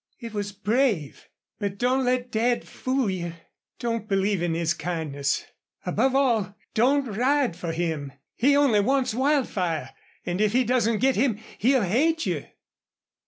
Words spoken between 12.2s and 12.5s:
you!"